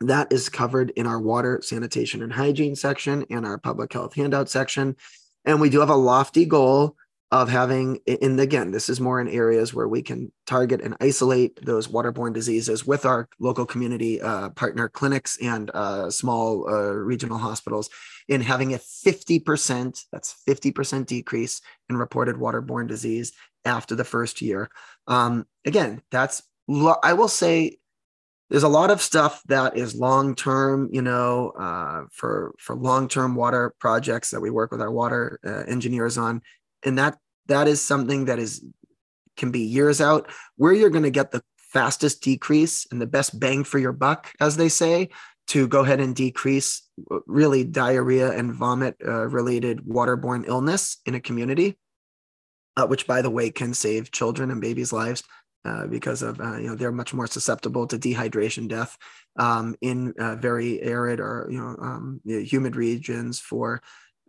that 0.00 0.32
is 0.32 0.48
covered 0.48 0.90
in 0.90 1.06
our 1.06 1.20
water, 1.20 1.60
sanitation, 1.62 2.22
and 2.22 2.32
hygiene 2.32 2.74
section 2.74 3.24
and 3.30 3.44
our 3.44 3.58
public 3.58 3.92
health 3.92 4.14
handout 4.14 4.48
section. 4.48 4.96
And 5.44 5.60
we 5.60 5.70
do 5.70 5.80
have 5.80 5.90
a 5.90 5.94
lofty 5.94 6.46
goal 6.46 6.96
of 7.32 7.48
having, 7.48 8.00
and 8.22 8.40
again, 8.40 8.72
this 8.72 8.88
is 8.88 9.00
more 9.00 9.20
in 9.20 9.28
areas 9.28 9.72
where 9.72 9.86
we 9.86 10.02
can 10.02 10.32
target 10.46 10.80
and 10.80 10.96
isolate 11.00 11.64
those 11.64 11.86
waterborne 11.86 12.32
diseases 12.32 12.84
with 12.84 13.06
our 13.06 13.28
local 13.38 13.64
community 13.64 14.20
uh, 14.20 14.48
partner 14.50 14.88
clinics 14.88 15.38
and 15.40 15.70
uh, 15.72 16.10
small 16.10 16.68
uh, 16.68 16.92
regional 16.92 17.38
hospitals 17.38 17.88
in 18.28 18.40
having 18.40 18.74
a 18.74 18.78
50%, 18.78 20.04
that's 20.10 20.42
50% 20.48 21.06
decrease 21.06 21.60
in 21.88 21.96
reported 21.96 22.34
waterborne 22.34 22.88
disease 22.88 23.32
after 23.64 23.94
the 23.94 24.04
first 24.04 24.42
year. 24.42 24.68
Um, 25.06 25.46
again, 25.64 26.02
that's, 26.10 26.42
I 27.02 27.12
will 27.12 27.28
say, 27.28 27.76
there's 28.50 28.64
a 28.64 28.68
lot 28.68 28.90
of 28.90 29.00
stuff 29.00 29.42
that 29.46 29.76
is 29.76 29.94
long 29.94 30.34
term 30.34 30.88
you 30.92 31.02
know 31.02 31.50
uh, 31.50 32.02
for 32.10 32.52
for 32.58 32.74
long 32.74 33.06
term 33.06 33.36
water 33.36 33.74
projects 33.78 34.30
that 34.30 34.40
we 34.40 34.50
work 34.50 34.72
with 34.72 34.80
our 34.80 34.90
water 34.90 35.38
uh, 35.46 35.62
engineers 35.68 36.18
on 36.18 36.42
and 36.84 36.98
that 36.98 37.18
that 37.46 37.68
is 37.68 37.80
something 37.80 38.26
that 38.26 38.38
is 38.38 38.64
can 39.36 39.50
be 39.50 39.60
years 39.60 40.00
out. 40.00 40.30
Where 40.56 40.72
you're 40.72 40.90
going 40.90 41.04
to 41.04 41.10
get 41.10 41.30
the 41.30 41.42
fastest 41.72 42.22
decrease 42.22 42.86
and 42.90 43.00
the 43.00 43.06
best 43.06 43.38
bang 43.38 43.64
for 43.64 43.78
your 43.78 43.92
buck 43.92 44.32
as 44.40 44.56
they 44.56 44.68
say 44.68 45.08
to 45.46 45.68
go 45.68 45.80
ahead 45.80 46.00
and 46.00 46.16
decrease 46.16 46.82
uh, 47.10 47.18
really 47.26 47.64
diarrhea 47.64 48.30
and 48.32 48.52
vomit 48.54 48.96
uh, 49.06 49.26
related 49.28 49.80
waterborne 49.84 50.46
illness 50.48 50.98
in 51.06 51.14
a 51.14 51.20
community 51.20 51.76
uh, 52.76 52.86
which 52.86 53.06
by 53.06 53.22
the 53.22 53.30
way 53.30 53.50
can 53.50 53.72
save 53.72 54.10
children 54.10 54.50
and 54.50 54.60
babies 54.60 54.92
lives 54.92 55.22
uh, 55.64 55.86
because 55.86 56.22
of 56.22 56.40
uh, 56.40 56.56
you 56.56 56.66
know 56.66 56.74
they're 56.74 56.92
much 56.92 57.14
more 57.14 57.26
susceptible 57.26 57.86
to 57.86 57.98
dehydration 57.98 58.68
death 58.68 58.96
um, 59.38 59.76
in 59.80 60.12
uh, 60.18 60.36
very 60.36 60.82
arid 60.82 61.20
or 61.20 61.46
you 61.50 61.58
know 61.58 61.76
um, 61.80 62.20
humid 62.24 62.76
regions 62.76 63.38
for 63.38 63.80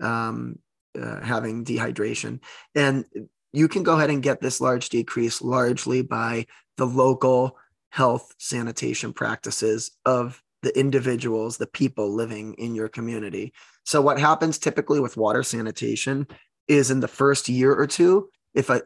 um, 0.01 0.60
uh, 1.00 1.21
having 1.21 1.65
dehydration. 1.65 2.39
And 2.75 3.05
you 3.53 3.67
can 3.67 3.83
go 3.83 3.95
ahead 3.98 4.10
and 4.10 4.24
get 4.24 4.41
this 4.41 4.62
large 4.62 4.89
decrease 4.89 5.41
largely 5.41 6.01
by 6.01 6.45
the 6.77 6.86
local 6.86 7.57
health 7.89 8.33
sanitation 8.38 9.13
practices 9.13 9.91
of 10.05 10.41
the 10.62 10.77
individuals, 10.79 11.57
the 11.57 11.67
people 11.67 12.13
living 12.13 12.53
in 12.53 12.75
your 12.75 12.88
community. 12.88 13.53
So, 13.83 14.01
what 14.01 14.19
happens 14.19 14.57
typically 14.57 15.00
with 15.00 15.17
water 15.17 15.43
sanitation 15.43 16.27
is 16.67 16.91
in 16.91 17.00
the 17.00 17.07
first 17.07 17.50
year 17.50 17.74
or 17.74 17.88
two, 17.88 18.29
if 18.53 18.69
a, 18.69 18.83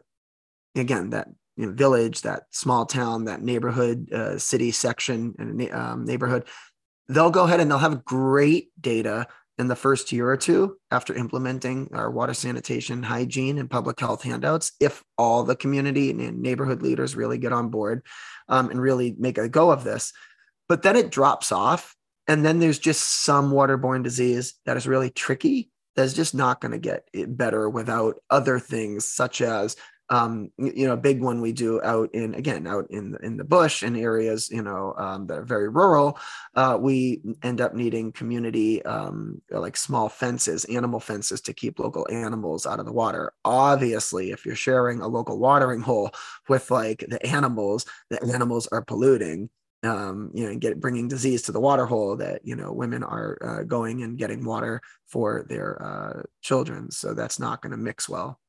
again, 0.74 1.10
that 1.10 1.28
you 1.56 1.66
know, 1.66 1.72
village, 1.72 2.22
that 2.22 2.44
small 2.50 2.86
town, 2.86 3.24
that 3.26 3.42
neighborhood, 3.42 4.12
uh, 4.12 4.38
city 4.38 4.70
section, 4.70 5.34
and 5.38 5.70
um, 5.72 6.04
neighborhood, 6.04 6.44
they'll 7.08 7.30
go 7.30 7.44
ahead 7.44 7.60
and 7.60 7.70
they'll 7.70 7.78
have 7.78 8.04
great 8.04 8.70
data 8.80 9.26
in 9.58 9.68
the 9.68 9.76
first 9.76 10.12
year 10.12 10.28
or 10.28 10.36
two 10.36 10.76
after 10.90 11.14
implementing 11.14 11.88
our 11.92 12.10
water 12.10 12.34
sanitation, 12.34 13.02
hygiene, 13.02 13.58
and 13.58 13.70
public 13.70 13.98
health 13.98 14.22
handouts, 14.22 14.72
if 14.80 15.02
all 15.16 15.44
the 15.44 15.56
community 15.56 16.10
and 16.10 16.42
neighborhood 16.42 16.82
leaders 16.82 17.16
really 17.16 17.38
get 17.38 17.52
on 17.52 17.70
board 17.70 18.02
um, 18.48 18.70
and 18.70 18.80
really 18.80 19.14
make 19.18 19.38
a 19.38 19.48
go 19.48 19.70
of 19.70 19.84
this. 19.84 20.12
But 20.68 20.82
then 20.82 20.96
it 20.96 21.10
drops 21.10 21.52
off. 21.52 21.94
And 22.28 22.44
then 22.44 22.58
there's 22.58 22.80
just 22.80 23.24
some 23.24 23.52
waterborne 23.52 24.02
disease 24.02 24.54
that 24.66 24.76
is 24.76 24.88
really 24.88 25.10
tricky 25.10 25.70
that's 25.94 26.12
just 26.12 26.34
not 26.34 26.60
going 26.60 26.72
to 26.72 26.78
get 26.78 27.08
better 27.36 27.70
without 27.70 28.16
other 28.30 28.58
things 28.58 29.04
such 29.04 29.40
as 29.40 29.76
um, 30.08 30.52
you 30.56 30.86
know, 30.86 30.92
a 30.92 30.96
big 30.98 31.20
one 31.20 31.40
we 31.40 31.52
do 31.52 31.82
out 31.82 32.14
in 32.14 32.34
again 32.34 32.66
out 32.66 32.86
in 32.90 33.16
in 33.22 33.36
the 33.36 33.44
bush 33.44 33.82
in 33.82 33.96
areas 33.96 34.48
you 34.50 34.62
know 34.62 34.94
um, 34.96 35.26
that 35.26 35.38
are 35.38 35.44
very 35.44 35.68
rural. 35.68 36.18
Uh, 36.54 36.78
we 36.80 37.20
end 37.42 37.60
up 37.60 37.74
needing 37.74 38.12
community 38.12 38.84
um, 38.84 39.40
like 39.50 39.76
small 39.76 40.08
fences, 40.08 40.64
animal 40.66 41.00
fences 41.00 41.40
to 41.42 41.52
keep 41.52 41.78
local 41.78 42.06
animals 42.10 42.66
out 42.66 42.78
of 42.78 42.86
the 42.86 42.92
water. 42.92 43.32
Obviously, 43.44 44.30
if 44.30 44.46
you're 44.46 44.54
sharing 44.54 45.00
a 45.00 45.08
local 45.08 45.38
watering 45.38 45.80
hole 45.80 46.10
with 46.48 46.70
like 46.70 47.04
the 47.08 47.24
animals, 47.26 47.84
the 48.10 48.22
animals 48.32 48.68
are 48.68 48.82
polluting. 48.82 49.50
Um, 49.82 50.30
you 50.34 50.44
know, 50.44 50.50
and 50.50 50.60
get 50.60 50.80
bringing 50.80 51.06
disease 51.06 51.42
to 51.42 51.52
the 51.52 51.60
water 51.60 51.86
hole 51.86 52.16
that 52.16 52.40
you 52.44 52.56
know 52.56 52.72
women 52.72 53.04
are 53.04 53.38
uh, 53.42 53.62
going 53.62 54.02
and 54.02 54.18
getting 54.18 54.44
water 54.44 54.80
for 55.06 55.44
their 55.48 55.80
uh, 55.80 56.22
children. 56.40 56.90
So 56.90 57.14
that's 57.14 57.38
not 57.38 57.60
going 57.60 57.72
to 57.72 57.76
mix 57.76 58.08
well. 58.08 58.40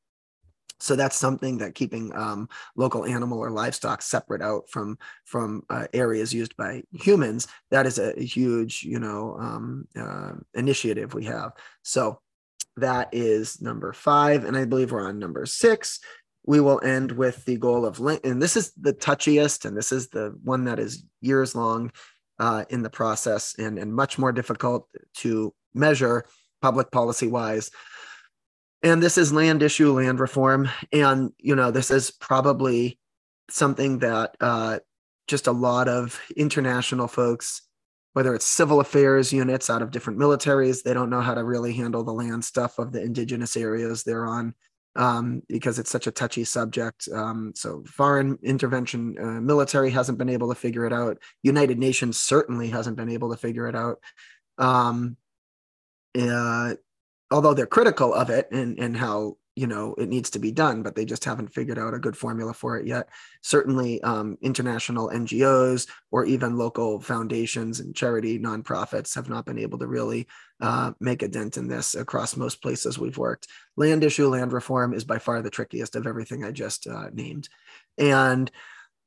So 0.79 0.95
that's 0.95 1.15
something 1.15 1.57
that 1.57 1.75
keeping 1.75 2.15
um, 2.15 2.49
local 2.75 3.05
animal 3.05 3.39
or 3.39 3.49
livestock 3.49 4.01
separate 4.01 4.41
out 4.41 4.69
from 4.69 4.97
from 5.25 5.63
uh, 5.69 5.87
areas 5.93 6.33
used 6.33 6.55
by 6.55 6.83
humans. 6.91 7.47
That 7.71 7.85
is 7.85 7.99
a, 7.99 8.13
huge, 8.21 8.83
you 8.83 8.99
know, 8.99 9.37
um, 9.39 9.87
uh, 9.99 10.33
initiative 10.53 11.13
we 11.13 11.25
have. 11.25 11.53
So 11.83 12.19
that 12.77 13.09
is 13.11 13.61
number 13.61 13.91
five, 13.93 14.45
and 14.45 14.55
I 14.55 14.65
believe 14.65 14.91
we're 14.91 15.07
on 15.07 15.19
number 15.19 15.45
six. 15.45 15.99
We 16.45 16.61
will 16.61 16.79
end 16.81 17.11
with 17.11 17.43
the 17.43 17.57
goal 17.57 17.85
of, 17.85 17.99
and 17.99 18.41
this 18.41 18.55
is 18.55 18.71
the 18.79 18.93
touchiest, 18.93 19.65
and 19.65 19.75
this 19.75 19.91
is 19.91 20.09
the 20.09 20.37
one 20.43 20.63
that 20.65 20.79
is 20.79 21.03
years 21.19 21.55
long 21.55 21.91
uh, 22.39 22.63
in 22.69 22.83
the 22.83 22.89
process 22.89 23.55
and, 23.57 23.77
and 23.77 23.93
much 23.93 24.17
more 24.17 24.31
difficult 24.31 24.87
to 25.15 25.53
measure 25.73 26.25
public 26.61 26.91
policy 26.91 27.27
wise 27.27 27.71
and 28.83 29.01
this 29.01 29.17
is 29.17 29.33
land 29.33 29.63
issue 29.63 29.91
land 29.93 30.19
reform. 30.19 30.69
And 30.91 31.31
you 31.37 31.55
know 31.55 31.71
this 31.71 31.91
is 31.91 32.11
probably 32.11 32.99
something 33.49 33.99
that 33.99 34.35
uh, 34.39 34.79
just 35.27 35.47
a 35.47 35.51
lot 35.51 35.87
of 35.87 36.19
international 36.35 37.07
folks 37.07 37.61
whether 38.13 38.33
it's 38.33 38.45
civil 38.45 38.79
affairs 38.79 39.31
units 39.31 39.69
out 39.69 39.83
of 39.83 39.91
different 39.91 40.17
militaries 40.17 40.81
they 40.81 40.93
don't 40.93 41.11
know 41.11 41.21
how 41.21 41.35
to 41.35 41.43
really 41.43 41.71
handle 41.71 42.03
the 42.03 42.11
land 42.11 42.43
stuff 42.43 42.79
of 42.79 42.91
the 42.91 43.01
indigenous 43.01 43.55
areas 43.55 44.03
they're 44.03 44.25
on 44.25 44.55
um, 44.97 45.43
because 45.47 45.77
it's 45.77 45.91
such 45.91 46.07
a 46.07 46.11
touchy 46.11 46.43
subject. 46.43 47.07
Um, 47.13 47.53
so 47.55 47.83
foreign 47.87 48.37
intervention 48.41 49.15
uh, 49.19 49.41
military 49.41 49.91
hasn't 49.91 50.17
been 50.17 50.29
able 50.29 50.49
to 50.49 50.55
figure 50.55 50.85
it 50.85 50.93
out. 50.93 51.19
United 51.43 51.77
nations 51.77 52.17
certainly 52.17 52.69
hasn't 52.69 52.97
been 52.97 53.09
able 53.09 53.29
to 53.29 53.37
figure 53.37 53.67
it 53.67 53.75
out. 53.75 53.99
Um, 54.57 55.15
uh, 56.19 56.73
although 57.31 57.53
they're 57.53 57.65
critical 57.65 58.13
of 58.13 58.29
it 58.29 58.47
and 58.51 58.79
and 58.79 58.95
how 58.95 59.37
you 59.55 59.65
know 59.65 59.95
it 59.97 60.07
needs 60.07 60.29
to 60.29 60.37
be 60.37 60.51
done 60.51 60.83
but 60.83 60.95
they 60.95 61.03
just 61.03 61.25
haven't 61.25 61.51
figured 61.51 61.79
out 61.79 61.95
a 61.95 61.99
good 61.99 62.15
formula 62.15 62.53
for 62.53 62.77
it 62.77 62.85
yet. 62.85 63.09
Certainly 63.41 64.01
um, 64.03 64.37
international 64.41 65.09
ngos 65.09 65.87
or 66.11 66.25
even 66.25 66.57
local 66.57 66.99
foundations 66.99 67.79
and 67.79 67.95
charity 67.95 68.37
nonprofits 68.37 69.15
have 69.15 69.29
not 69.29 69.45
been 69.45 69.57
able 69.57 69.79
to 69.79 69.87
really 69.87 70.27
uh, 70.61 70.91
make 70.99 71.23
a 71.23 71.27
dent 71.27 71.57
in 71.57 71.67
this 71.67 71.95
across 71.95 72.37
most 72.37 72.61
places 72.61 72.99
we've 72.99 73.17
worked. 73.17 73.47
Land 73.75 74.03
issue 74.03 74.27
land 74.27 74.53
reform 74.53 74.93
is 74.93 75.03
by 75.03 75.17
far 75.17 75.41
the 75.41 75.49
trickiest 75.49 75.95
of 75.95 76.05
everything 76.05 76.43
i 76.43 76.51
just 76.51 76.85
uh, 76.85 77.09
named. 77.11 77.49
And 77.97 78.51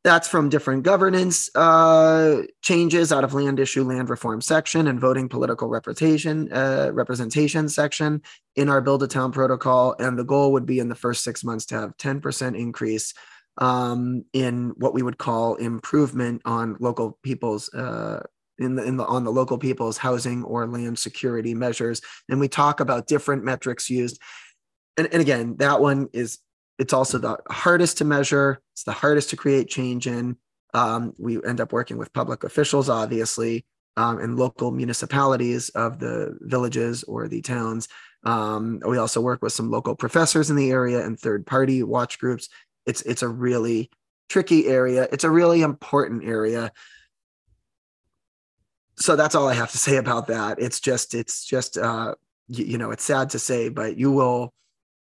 that's 0.03 0.29
from 0.29 0.49
different 0.49 0.83
governance 0.83 1.55
uh, 1.55 2.43
changes 2.63 3.13
out 3.13 3.23
of 3.23 3.35
land 3.35 3.61
issue, 3.61 3.85
land 3.85 4.09
reform 4.09 4.41
section, 4.41 4.87
and 4.87 4.99
voting 4.99 5.29
political 5.29 5.69
representation 5.69 6.51
uh, 6.53 6.91
representation 6.93 7.69
section 7.69 8.23
in 8.57 8.69
our 8.69 8.81
build 8.81 9.03
a 9.03 9.07
town 9.07 9.31
protocol. 9.31 9.95
And 9.99 10.19
the 10.19 10.25
goal 10.25 10.53
would 10.53 10.65
be 10.65 10.79
in 10.79 10.89
the 10.89 10.95
first 10.95 11.23
six 11.23 11.45
months 11.45 11.67
to 11.67 11.75
have 11.75 11.97
10% 11.99 12.59
increase 12.59 13.13
um, 13.59 14.25
in 14.33 14.73
what 14.77 14.95
we 14.95 15.03
would 15.03 15.19
call 15.19 15.57
improvement 15.57 16.41
on 16.47 16.77
local 16.81 17.19
people's 17.23 17.73
uh, 17.75 18.23
in 18.59 18.77
the, 18.77 18.85
in 18.85 18.97
the 18.97 19.07
on 19.07 19.25
the 19.25 19.33
local 19.33 19.59
people's 19.59 19.99
housing 19.99 20.45
or 20.45 20.67
land 20.67 20.99
security 20.99 21.55
measures. 21.55 22.01
And 22.29 22.41
we 22.41 22.49
talk 22.49 22.81
about 22.81 23.07
different 23.07 23.45
metrics 23.45 23.91
used. 23.91 24.19
And, 24.97 25.09
and 25.13 25.21
again, 25.21 25.57
that 25.59 25.81
one 25.81 26.09
is 26.13 26.39
it's 26.81 26.95
also 26.95 27.19
the 27.19 27.37
hardest 27.51 27.99
to 27.99 28.07
measure. 28.07 28.59
It's 28.73 28.85
the 28.85 28.93
hardest 28.93 29.29
to 29.31 29.37
create 29.37 29.69
change 29.69 30.07
in. 30.07 30.39
Um, 30.73 31.13
we 31.19 31.39
end 31.45 31.61
up 31.61 31.73
working 31.73 31.99
with 31.99 32.13
public 32.15 32.43
officials, 32.43 32.89
obviously, 32.89 33.67
um, 33.99 34.19
and 34.19 34.39
local 34.39 34.71
municipalities 34.71 35.69
of 35.71 35.99
the 35.99 36.39
villages 36.41 37.03
or 37.05 37.29
the 37.29 37.43
towns. 37.43 37.87
Um, 38.25 38.81
we 38.87 38.97
also 38.97 39.21
work 39.21 39.43
with 39.43 39.53
some 39.53 39.71
local 39.71 39.95
professors 39.95 40.49
in 40.49 40.57
the 40.57 40.71
area 40.71 41.05
and 41.05 41.21
third 41.21 41.47
party 41.47 41.83
watch 41.83 42.19
groups. 42.19 42.49
It's 42.87 43.03
it's 43.03 43.23
a 43.23 43.29
really 43.29 43.91
tricky 44.31 44.67
area. 44.67 45.07
It's 45.13 45.25
a 45.25 45.31
really 45.31 45.61
important 45.61 46.25
area. 46.25 46.73
So 48.97 49.17
that's 49.17 49.35
all 49.35 49.49
I 49.49 49.55
have 49.55 49.73
to 49.73 49.79
say 49.79 49.97
about 49.97 50.29
that. 50.29 50.59
It's 50.59 50.81
just 50.81 51.15
it's 51.15 51.45
just 51.45 51.77
uh, 51.77 52.15
you, 52.49 52.65
you 52.65 52.79
know 52.79 52.91
it's 52.91 53.05
sad 53.05 53.29
to 53.31 53.39
say, 53.39 53.69
but 53.69 53.99
you 53.99 54.13
will 54.13 54.55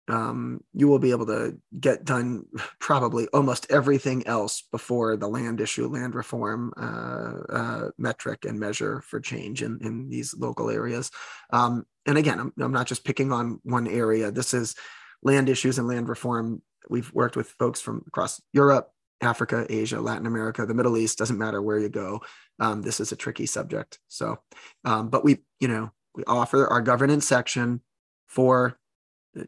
um, 0.10 0.62
you 0.74 0.88
will 0.88 1.00
be 1.00 1.12
able 1.12 1.28
to 1.28 1.58
get 1.80 2.04
done 2.04 2.46
probably 2.80 3.28
almost 3.28 3.68
everything 3.70 4.25
else 4.28 4.63
before 4.72 5.16
the 5.16 5.28
land 5.28 5.62
issue, 5.62 5.88
land 5.88 6.16
reform 6.16 6.74
uh, 6.78 7.54
uh, 7.54 7.89
metric 7.98 8.46
and 8.46 8.60
measure 8.60 9.01
for 9.01 9.20
change 9.20 9.62
in, 9.62 9.80
in 9.82 10.10
these 10.10 10.34
local 10.38 10.70
areas. 10.70 11.12
Um, 11.54 11.86
and 12.06 12.18
again, 12.18 12.39
I'm, 12.39 12.54
I'm 12.60 12.72
not 12.72 12.88
just 12.88 13.06
picking 13.06 13.32
on 13.32 13.60
one 13.63 13.88
area. 13.88 14.32
This 14.32 14.54
is 14.54 14.75
land 15.22 15.48
issues 15.48 15.78
and 15.78 15.88
land 15.88 16.10
reform. 16.10 16.62
We've 16.89 17.12
worked 17.13 17.36
with 17.36 17.50
folks 17.60 17.80
from 17.80 18.04
across 18.08 18.42
Europe, 18.51 18.89
Africa, 19.22 19.68
Asia, 19.70 20.01
Latin 20.01 20.25
America, 20.25 20.66
the 20.66 20.74
Middle 20.74 20.98
East, 20.98 21.18
doesn't 21.18 21.38
matter 21.38 21.62
where 21.62 21.78
you 21.78 21.89
go. 21.89 22.22
Um, 22.60 22.82
this 22.82 23.00
is 23.00 23.12
a 23.12 23.16
tricky 23.16 23.46
subject. 23.46 24.00
So, 24.08 24.39
um, 24.86 25.10
but 25.10 25.24
we, 25.24 25.39
you 25.60 25.68
know, 25.68 25.92
we 26.16 26.24
offer 26.25 26.68
our 26.68 26.82
governance 26.82 27.28
section 27.28 27.82
for, 28.28 28.80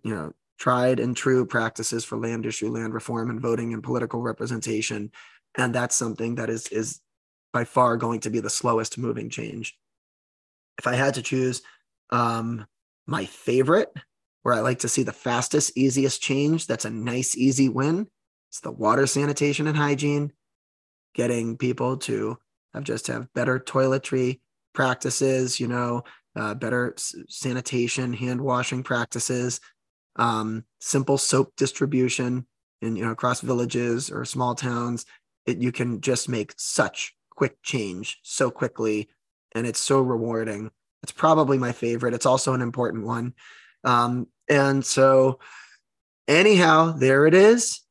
you 0.04 0.14
know, 0.14 0.34
tried 0.62 1.00
and 1.00 1.18
true 1.18 1.44
practices 1.44 2.06
for 2.06 2.20
land 2.20 2.46
issue, 2.46 2.70
land 2.70 2.94
reform, 2.94 3.32
and 3.32 3.42
voting 3.42 3.74
and 3.74 3.82
political 3.82 4.22
representation. 4.22 5.12
And 5.58 5.74
that's 5.74 5.96
something 5.96 6.36
that 6.36 6.52
is 6.52 6.68
is 6.68 7.02
by 7.52 7.64
far 7.64 7.98
going 7.98 8.20
to 8.22 8.30
be 8.30 8.40
the 8.42 8.50
slowest 8.50 9.00
moving 9.00 9.28
change. 9.32 9.76
If 10.78 10.86
I 10.86 10.94
had 10.94 11.16
to 11.16 11.24
choose 11.24 11.64
um, 12.12 12.68
my 13.08 13.26
favorite, 13.26 13.92
where 14.44 14.54
I 14.54 14.60
like 14.60 14.80
to 14.80 14.88
see 14.88 15.02
the 15.02 15.12
fastest, 15.12 15.76
easiest 15.76 16.22
change, 16.22 16.68
that's 16.68 16.86
a 16.86 16.92
nice, 16.92 17.36
easy 17.36 17.68
win. 17.68 18.08
It's 18.52 18.60
the 18.60 18.72
water 18.72 19.08
sanitation 19.08 19.66
and 19.66 19.76
hygiene, 19.76 20.32
getting 21.16 21.58
people 21.58 21.98
to 21.98 22.38
have 22.76 22.84
just 22.84 23.08
have 23.08 23.34
better 23.34 23.60
toiletry 23.60 24.42
practices, 24.74 25.60
you 25.60 25.68
know, 25.68 26.04
uh, 26.36 26.54
better 26.54 26.94
sanitation, 26.98 28.14
hand 28.14 28.40
washing 28.40 28.84
practices, 28.84 29.60
um, 30.16 30.66
simple 30.80 31.18
soap 31.18 31.54
distribution 31.56 32.46
in 32.82 32.96
you 32.96 33.06
know 33.06 33.12
across 33.12 33.42
villages 33.42 34.10
or 34.10 34.26
small 34.26 34.56
towns. 34.56 35.06
It, 35.46 35.58
you 35.58 35.72
can 35.72 36.02
just 36.02 36.30
make 36.30 36.54
such 36.58 37.16
quick 37.30 37.62
change 37.64 38.20
so 38.24 38.52
quickly, 38.52 39.10
and 39.56 39.66
it's 39.66 39.80
so 39.80 40.02
rewarding. 40.02 40.72
It's 41.04 41.12
probably 41.12 41.58
my 41.58 41.72
favorite. 41.72 42.14
It's 42.14 42.26
also 42.26 42.54
an 42.54 42.62
important 42.62 43.06
one. 43.06 43.34
Um, 43.84 44.28
and 44.48 44.86
so, 44.86 45.40
anyhow, 46.28 46.92
there 46.92 47.26
it 47.26 47.34
is. 47.34 47.82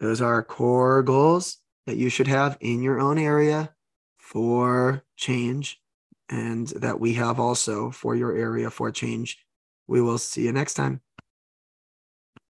Those 0.00 0.20
are 0.20 0.42
core 0.42 1.02
goals 1.02 1.58
that 1.86 1.96
you 1.96 2.08
should 2.08 2.28
have 2.28 2.56
in 2.60 2.82
your 2.82 3.00
own 3.00 3.18
area 3.18 3.74
for 4.18 5.02
change 5.16 5.80
and 6.28 6.68
that 6.68 6.98
we 6.98 7.14
have 7.14 7.38
also 7.38 7.90
for 7.90 8.16
your 8.16 8.36
area 8.36 8.70
for 8.70 8.90
change. 8.90 9.38
We 9.86 10.00
will 10.00 10.18
see 10.18 10.42
you 10.42 10.52
next 10.52 10.74
time. 10.74 11.00